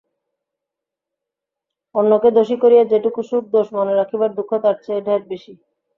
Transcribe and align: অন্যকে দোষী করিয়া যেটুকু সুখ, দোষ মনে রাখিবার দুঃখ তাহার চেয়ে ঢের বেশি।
অন্যকে 1.95 2.29
দোষী 2.31 2.55
করিয়া 2.55 2.83
যেটুকু 2.85 3.19
সুখ, 3.23 3.43
দোষ 3.53 3.67
মনে 3.77 3.93
রাখিবার 3.95 4.31
দুঃখ 4.37 4.49
তাহার 4.55 4.77
চেয়ে 4.85 5.01
ঢের 5.05 5.21
বেশি। 5.31 5.53